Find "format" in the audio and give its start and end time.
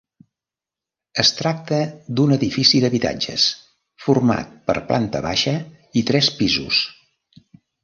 4.07-4.57